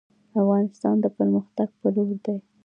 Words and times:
افغانستان 0.41 0.95
د 1.01 1.05
پرمختګ 1.17 1.69
په 1.79 1.87
لور 1.95 2.11
دی 2.25 2.37